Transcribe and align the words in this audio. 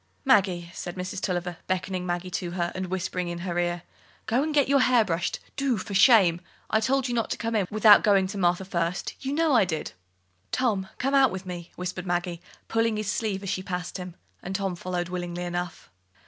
"Maggie," 0.25 0.71
said 0.73 0.95
Mrs. 0.95 1.21
Tulliver, 1.21 1.57
beckoning 1.67 2.07
Maggie 2.07 2.31
to 2.31 2.49
her, 2.53 2.71
and 2.73 2.87
whispering 2.87 3.27
in 3.27 3.37
her 3.45 3.59
ear, 3.59 3.83
"go 4.25 4.41
and 4.41 4.51
get 4.51 4.67
your 4.67 4.79
hair 4.79 5.05
brushed, 5.05 5.39
do, 5.55 5.77
for 5.77 5.93
shame! 5.93 6.41
I 6.71 6.79
told 6.79 7.07
you 7.07 7.13
not 7.13 7.29
to 7.29 7.37
come 7.37 7.53
in 7.55 7.67
without 7.69 8.03
going 8.03 8.25
to 8.29 8.39
Martha 8.39 8.65
first; 8.65 9.13
you 9.23 9.31
know 9.31 9.53
I 9.53 9.63
did." 9.63 9.91
"Tom, 10.51 10.87
come 10.97 11.13
out 11.13 11.29
with 11.29 11.45
me," 11.45 11.69
whispered 11.75 12.07
Maggie, 12.07 12.41
pulling 12.67 12.97
his 12.97 13.11
sleeve 13.11 13.43
as 13.43 13.51
she 13.51 13.61
passed 13.61 13.97
him; 13.99 14.15
and 14.41 14.55
Tom 14.55 14.75
followed 14.75 15.07
willingly 15.09 15.43
enough. 15.43 15.91